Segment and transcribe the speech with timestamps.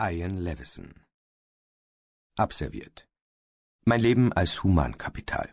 [0.00, 0.94] Ian Levison
[2.36, 3.08] Abserviert
[3.84, 5.52] Mein Leben als Humankapital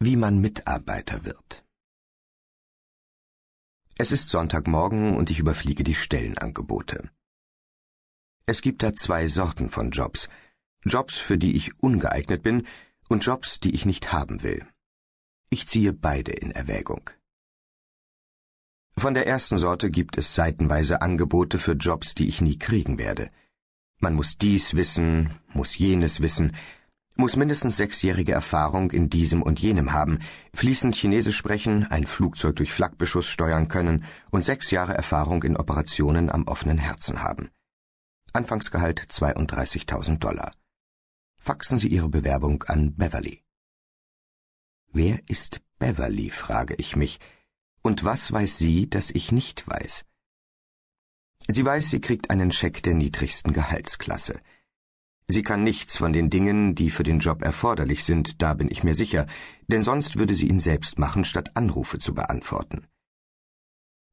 [0.00, 1.64] Wie man Mitarbeiter wird
[3.96, 7.12] Es ist Sonntagmorgen und ich überfliege die Stellenangebote.
[8.44, 10.28] Es gibt da zwei Sorten von Jobs.
[10.84, 12.66] Jobs, für die ich ungeeignet bin,
[13.08, 14.66] und Jobs, die ich nicht haben will.
[15.48, 17.08] Ich ziehe beide in Erwägung.
[18.98, 23.28] Von der ersten Sorte gibt es seitenweise Angebote für Jobs, die ich nie kriegen werde.
[23.98, 26.56] Man muss dies wissen, muss jenes wissen,
[27.14, 30.18] muss mindestens sechsjährige Erfahrung in diesem und jenem haben,
[30.54, 36.30] fließend Chinesisch sprechen, ein Flugzeug durch Flakbeschuss steuern können und sechs Jahre Erfahrung in Operationen
[36.30, 37.50] am offenen Herzen haben.
[38.32, 40.52] Anfangsgehalt 32.000 Dollar.
[41.38, 43.42] Faxen Sie Ihre Bewerbung an Beverly.
[44.92, 47.18] Wer ist Beverly, frage ich mich,
[47.86, 50.04] und was weiß sie, das ich nicht weiß?
[51.46, 54.40] Sie weiß, sie kriegt einen Scheck der niedrigsten Gehaltsklasse.
[55.28, 58.82] Sie kann nichts von den Dingen, die für den Job erforderlich sind, da bin ich
[58.82, 59.26] mir sicher,
[59.68, 62.86] denn sonst würde sie ihn selbst machen, statt Anrufe zu beantworten.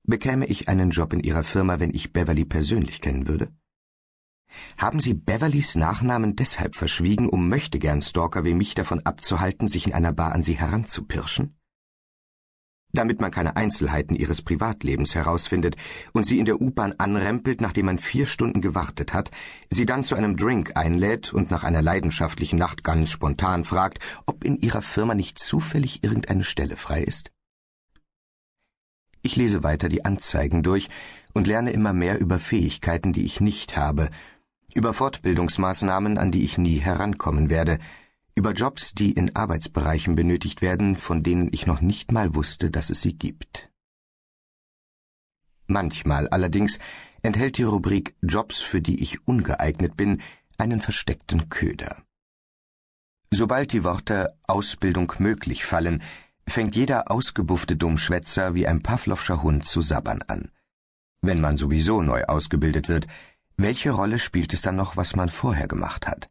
[0.04, 3.52] Bekäme ich einen Job in Ihrer Firma, wenn ich Beverly persönlich kennen würde?
[4.78, 9.94] Haben Sie Beverlys Nachnamen deshalb verschwiegen, um Möchtegern Stalker wie mich davon abzuhalten, sich in
[9.94, 11.58] einer Bar an Sie heranzupirschen?
[12.94, 15.76] Damit man keine Einzelheiten ihres Privatlebens herausfindet
[16.14, 19.32] und sie in der U-Bahn anrempelt, nachdem man vier Stunden gewartet hat,
[19.70, 24.44] sie dann zu einem Drink einlädt und nach einer leidenschaftlichen Nacht ganz spontan fragt, ob
[24.44, 27.32] in ihrer Firma nicht zufällig irgendeine Stelle frei ist?
[29.24, 30.90] Ich lese weiter die Anzeigen durch
[31.34, 34.10] und lerne immer mehr über Fähigkeiten, die ich nicht habe,
[34.76, 37.80] über Fortbildungsmaßnahmen, an die ich nie herankommen werde,
[38.36, 42.90] über Jobs, die in Arbeitsbereichen benötigt werden, von denen ich noch nicht mal wusste, dass
[42.90, 43.70] es sie gibt.
[45.68, 46.80] Manchmal allerdings
[47.22, 50.22] enthält die Rubrik Jobs, für die ich ungeeignet bin,
[50.58, 52.04] einen versteckten Köder.
[53.32, 56.04] Sobald die Worte Ausbildung möglich fallen,
[56.48, 60.52] fängt jeder ausgebuffte Dummschwätzer wie ein Pavlovscher Hund zu sabbern an.
[61.22, 63.08] Wenn man sowieso neu ausgebildet wird,
[63.56, 66.30] welche Rolle spielt es dann noch, was man vorher gemacht hat?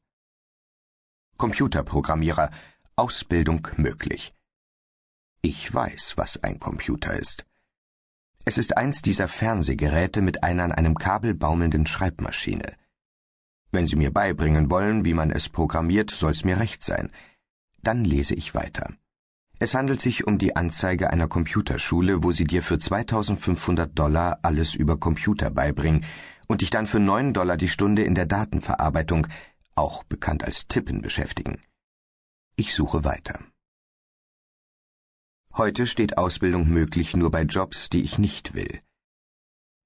[1.42, 2.52] Computerprogrammierer,
[2.94, 4.32] Ausbildung möglich.
[5.40, 7.44] Ich weiß, was ein Computer ist.
[8.44, 12.76] Es ist eins dieser Fernsehgeräte mit einer an einem Kabel baumelnden Schreibmaschine.
[13.72, 17.10] Wenn Sie mir beibringen wollen, wie man es programmiert, soll's mir recht sein.
[17.82, 18.92] Dann lese ich weiter.
[19.58, 24.76] Es handelt sich um die Anzeige einer Computerschule, wo sie dir für 2500 Dollar alles
[24.76, 26.04] über Computer beibringen
[26.46, 29.26] und dich dann für 9 Dollar die Stunde in der Datenverarbeitung,
[29.74, 31.60] auch bekannt als Tippen, beschäftigen.
[32.56, 33.38] Ich suche weiter.
[35.54, 38.80] Heute steht Ausbildung möglich nur bei Jobs, die ich nicht will.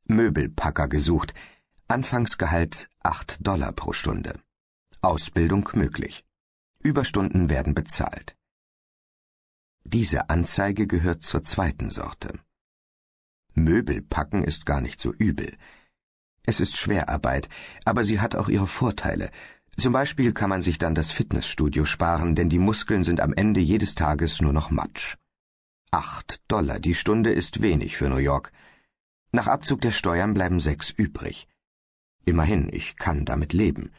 [0.05, 1.35] Möbelpacker gesucht,
[1.89, 4.41] Anfangsgehalt 8 Dollar pro Stunde.
[5.03, 6.25] Ausbildung möglich.
[6.83, 8.37] Überstunden werden bezahlt.
[9.85, 12.41] Diese Anzeige gehört zur zweiten Sorte.
[13.55, 15.57] Möbelpacken ist gar nicht so übel.
[16.45, 17.49] Es ist Schwerarbeit,
[17.85, 19.31] aber sie hat auch ihre Vorteile,
[19.79, 23.61] zum Beispiel kann man sich dann das Fitnessstudio sparen, denn die Muskeln sind am Ende
[23.61, 25.17] jedes Tages nur noch Matsch.
[25.91, 28.53] Acht Dollar die Stunde ist wenig für New York.
[29.33, 31.47] Nach Abzug der Steuern bleiben sechs übrig.
[32.25, 33.93] Immerhin, ich kann damit leben.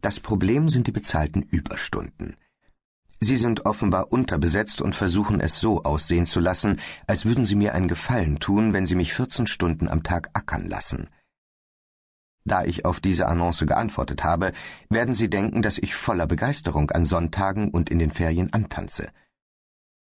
[0.00, 2.36] Das Problem sind die bezahlten Überstunden.
[3.20, 7.72] Sie sind offenbar unterbesetzt und versuchen es so aussehen zu lassen, als würden sie mir
[7.72, 11.08] einen Gefallen tun, wenn sie mich 14 Stunden am Tag ackern lassen.
[12.44, 14.52] Da ich auf diese Annonce geantwortet habe,
[14.88, 19.10] werden Sie denken, dass ich voller Begeisterung an Sonntagen und in den Ferien antanze.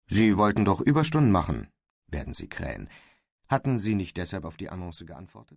[0.09, 1.69] Sie wollten doch Überstunden machen,
[2.09, 2.89] werden Sie krähen.
[3.49, 5.53] Hatten Sie nicht deshalb auf die Annonce geantwortet?